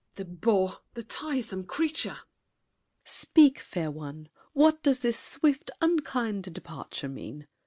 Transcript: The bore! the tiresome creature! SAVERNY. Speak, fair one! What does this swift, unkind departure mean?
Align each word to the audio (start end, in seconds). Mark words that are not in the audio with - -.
The 0.15 0.25
bore! 0.25 0.79
the 0.95 1.03
tiresome 1.03 1.63
creature! 1.65 2.13
SAVERNY. 3.05 3.05
Speak, 3.05 3.59
fair 3.59 3.91
one! 3.91 4.29
What 4.53 4.81
does 4.81 5.01
this 5.01 5.19
swift, 5.19 5.69
unkind 5.79 6.51
departure 6.55 7.07
mean? 7.07 7.45